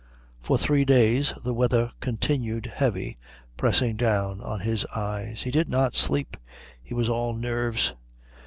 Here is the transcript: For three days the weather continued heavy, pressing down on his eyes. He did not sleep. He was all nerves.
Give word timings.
For 0.41 0.57
three 0.57 0.83
days 0.83 1.31
the 1.43 1.53
weather 1.53 1.91
continued 1.99 2.71
heavy, 2.73 3.17
pressing 3.55 3.97
down 3.97 4.41
on 4.41 4.61
his 4.61 4.83
eyes. 4.87 5.43
He 5.43 5.51
did 5.51 5.69
not 5.69 5.93
sleep. 5.93 6.37
He 6.81 6.95
was 6.95 7.07
all 7.07 7.35
nerves. 7.35 7.93